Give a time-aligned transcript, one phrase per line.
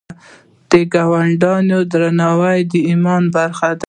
[0.69, 3.79] د ګاونډي درناوی د ایمان برخه ده